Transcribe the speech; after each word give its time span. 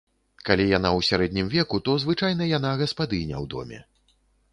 Калі 0.49 0.63
яна 0.69 0.89
ў 0.99 1.07
сярэднім 1.09 1.51
веку, 1.55 1.79
то 1.89 1.97
звычайна 2.05 2.47
яна 2.57 2.71
гаспадыня 2.81 3.35
ў 3.43 3.51
доме. 3.53 3.79